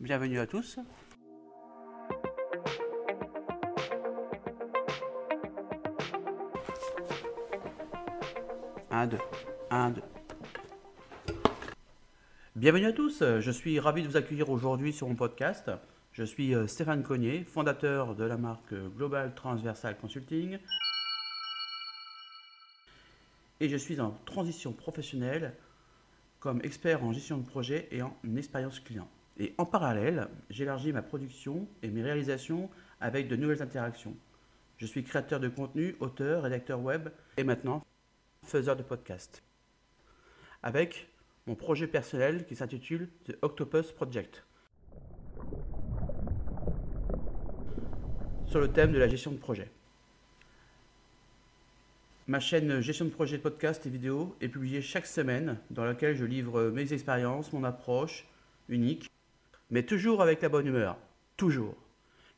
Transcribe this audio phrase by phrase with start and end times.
[0.00, 0.78] bienvenue à tous.
[8.90, 9.18] Un, deux,
[9.70, 10.02] un, deux.
[12.54, 15.70] Bienvenue à tous, je suis ravi de vous accueillir aujourd'hui sur mon podcast.
[16.12, 20.58] Je suis euh, Stéphane Cognier, fondateur de la marque Global Transversal Consulting.
[23.60, 25.54] Et je suis en transition professionnelle
[26.40, 29.08] comme expert en gestion de projet et en expérience client.
[29.38, 34.16] Et en parallèle, j'élargis ma production et mes réalisations avec de nouvelles interactions.
[34.78, 37.84] Je suis créateur de contenu, auteur, rédacteur web et maintenant
[38.44, 39.42] faiseur de podcast.
[40.62, 41.08] Avec
[41.46, 44.46] mon projet personnel qui s'intitule The Octopus Project.
[48.46, 49.68] sur le thème de la gestion de projet.
[52.26, 56.24] Ma chaîne Gestion de projet podcast et vidéo est publiée chaque semaine dans laquelle je
[56.24, 58.26] livre mes expériences, mon approche
[58.68, 59.10] unique,
[59.70, 60.96] mais toujours avec la bonne humeur,
[61.36, 61.74] toujours.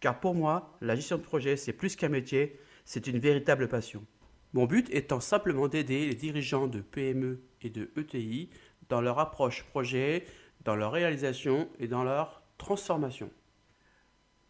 [0.00, 4.04] Car pour moi, la gestion de projet, c'est plus qu'un métier, c'est une véritable passion.
[4.52, 8.50] Mon but étant simplement d'aider les dirigeants de PME et de ETI
[8.88, 10.26] dans leur approche projet,
[10.64, 13.30] dans leur réalisation et dans leur transformation.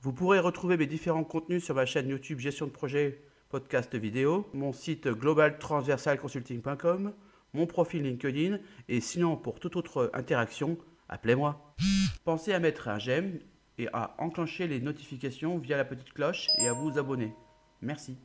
[0.00, 4.48] Vous pourrez retrouver mes différents contenus sur ma chaîne YouTube Gestion de projet, podcast vidéo,
[4.54, 7.12] mon site globaltransversalconsulting.com,
[7.52, 8.58] mon profil LinkedIn
[8.88, 10.78] et sinon pour toute autre interaction,
[11.10, 11.74] appelez-moi.
[12.24, 13.38] Pensez à mettre un j'aime
[13.76, 17.34] et à enclencher les notifications via la petite cloche et à vous abonner.
[17.82, 18.16] Merci.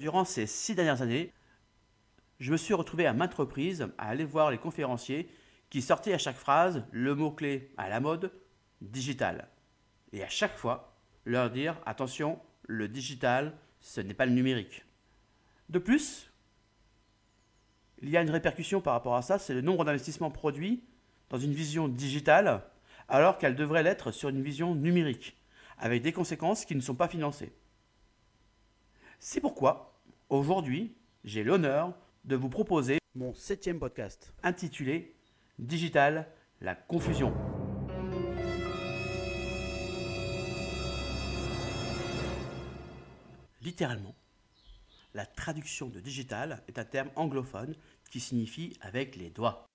[0.00, 1.32] durant ces six dernières années,
[2.40, 5.28] je me suis retrouvé à maintes reprises à aller voir les conférenciers
[5.68, 8.32] qui sortaient à chaque phrase le mot-clé à la mode
[8.80, 9.48] digital.
[10.12, 14.84] Et à chaque fois, leur dire attention, le digital, ce n'est pas le numérique.
[15.68, 16.30] De plus,
[18.02, 20.82] il y a une répercussion par rapport à ça, c'est le nombre d'investissements produits
[21.28, 22.62] dans une vision digitale
[23.08, 25.36] alors qu'elle devrait l'être sur une vision numérique,
[25.78, 27.52] avec des conséquences qui ne sont pas financées.
[29.18, 30.94] C'est pourquoi Aujourd'hui,
[31.24, 31.92] j'ai l'honneur
[32.24, 35.16] de vous proposer mon septième podcast intitulé
[35.58, 36.28] Digital,
[36.60, 37.34] la confusion.
[43.62, 44.14] Littéralement,
[45.14, 47.74] la traduction de digital est un terme anglophone
[48.10, 49.66] qui signifie avec les doigts.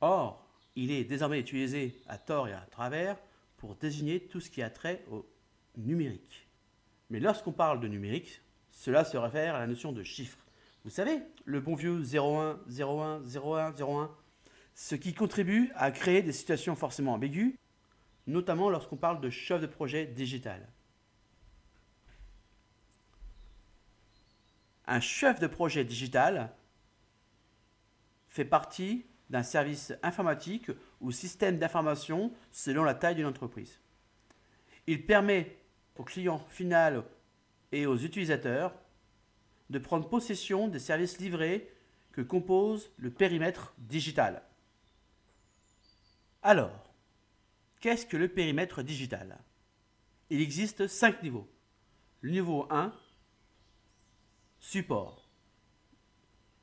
[0.00, 0.46] Or,
[0.76, 3.16] il est désormais utilisé à tort et à travers
[3.56, 5.26] pour désigner tout ce qui a trait au
[5.76, 6.46] numérique.
[7.10, 10.38] Mais lorsqu'on parle de numérique, cela se réfère à la notion de chiffre.
[10.84, 14.10] Vous savez, le bon vieux 01, 01, 01, 01,
[14.74, 17.54] ce qui contribue à créer des situations forcément ambiguës,
[18.26, 20.68] notamment lorsqu'on parle de chef de projet digital.
[24.86, 26.54] Un chef de projet digital
[28.28, 33.80] fait partie d'un service informatique ou système d'information selon la taille d'une entreprise.
[34.86, 35.58] Il permet
[35.96, 37.04] au client final
[37.72, 38.74] et aux utilisateurs
[39.70, 41.72] de prendre possession des services livrés
[42.12, 44.42] que compose le périmètre digital.
[46.42, 46.92] Alors,
[47.80, 49.38] qu'est-ce que le périmètre digital?
[50.28, 51.48] Il existe cinq niveaux.
[52.20, 52.92] Le niveau 1,
[54.64, 55.28] support.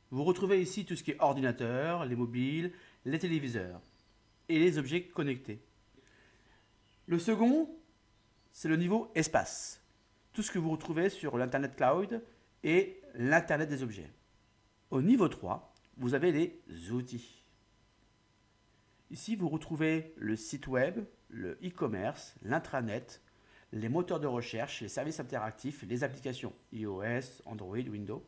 [0.09, 2.73] Vous retrouvez ici tout ce qui est ordinateur, les mobiles,
[3.05, 3.79] les téléviseurs
[4.49, 5.61] et les objets connectés.
[7.05, 7.69] Le second,
[8.51, 9.85] c'est le niveau espace.
[10.33, 12.23] Tout ce que vous retrouvez sur l'Internet Cloud
[12.63, 14.09] et l'Internet des objets.
[14.89, 17.45] Au niveau 3, vous avez les outils.
[19.11, 23.21] Ici, vous retrouvez le site web, le e-commerce, l'intranet,
[23.71, 28.23] les moteurs de recherche, les services interactifs, les applications iOS, Android, Windows.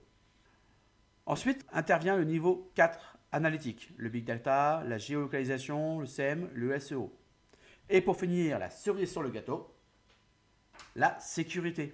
[1.25, 7.13] Ensuite intervient le niveau 4 analytique, le big data, la géolocalisation, le SEM, le SEO.
[7.89, 9.75] Et pour finir, la cerise sur le gâteau,
[10.95, 11.93] la sécurité.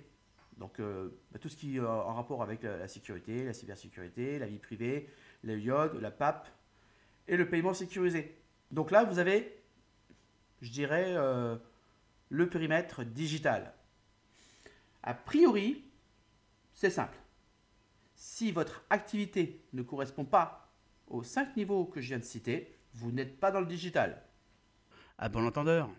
[0.58, 4.48] Donc euh, bah, tout ce qui est en rapport avec la, sécurité, la cybersécurité, la
[4.48, 5.10] vie privée,
[5.42, 6.48] le iode, la PAP
[7.28, 8.36] et le paiement sécurisé.
[8.72, 9.64] Donc là, vous avez,
[10.62, 11.56] je dirais, euh,
[12.30, 13.74] le périmètre digital.
[15.04, 15.84] A priori,
[16.74, 17.18] c'est simple.
[18.16, 20.72] Si votre activité ne correspond pas
[21.08, 24.22] aux cinq niveaux que je viens de citer, vous n'êtes pas dans le digital.
[25.18, 25.90] À bon entendeur.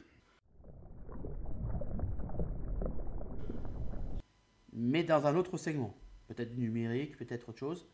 [4.80, 5.94] mais dans un autre segment,
[6.26, 7.86] peut-être numérique, peut-être autre chose.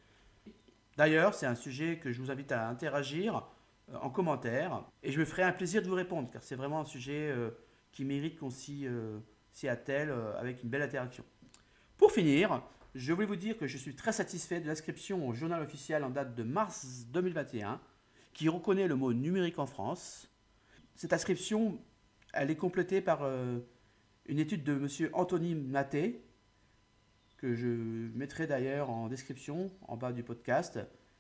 [0.97, 3.47] D'ailleurs, c'est un sujet que je vous invite à interagir
[3.91, 6.81] euh, en commentaire et je me ferai un plaisir de vous répondre car c'est vraiment
[6.81, 7.51] un sujet euh,
[7.97, 9.19] qui mérite qu'on s'y euh,
[9.65, 11.25] attelle euh, avec une belle interaction.
[11.97, 12.63] Pour finir,
[12.95, 16.11] je voulais vous dire que je suis très satisfait de l'inscription au journal officiel en
[16.11, 17.81] date de mars 2021
[18.35, 20.31] qui reconnaît le mot numérique en France.
[20.95, 21.81] Cette inscription,
[22.35, 23.61] elle est complétée par euh,
[24.27, 25.11] une étude de M.
[25.15, 26.23] Anthony Maté,
[27.39, 27.67] que je
[28.15, 30.79] mettrai d'ailleurs en description en bas du podcast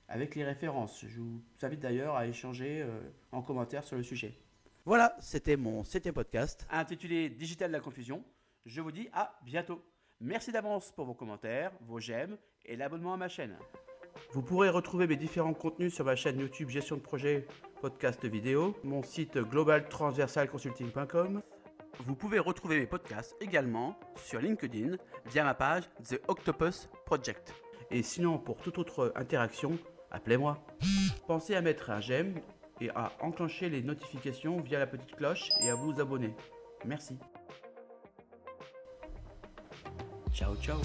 [0.08, 1.06] avec les références.
[1.06, 2.86] Je vous invite d'ailleurs à échanger
[3.32, 4.38] en commentaire sur le sujet.
[4.86, 6.64] Voilà, c'était mon septième podcast.
[6.70, 8.22] Intitulé Digital de la confusion,
[8.64, 9.84] je vous dis à bientôt.
[10.20, 13.58] Merci d'avance pour vos commentaires, vos j'aime et l'abonnement à ma chaîne.
[14.30, 17.48] Vous pourrez retrouver mes différents contenus sur ma chaîne YouTube Gestion de projet,
[17.80, 21.42] podcast vidéo, mon site globaltransversalconsulting.com.
[22.04, 27.52] Vous pouvez retrouver mes podcasts également sur LinkedIn via ma page The Octopus Project.
[27.90, 29.80] Et sinon, pour toute autre interaction,
[30.12, 30.64] appelez-moi.
[31.26, 32.40] Pensez à mettre un j'aime
[32.80, 36.34] et à enclencher les notifications via la petite cloche et à vous abonner.
[36.84, 37.18] Merci.
[40.32, 40.78] Ciao ciao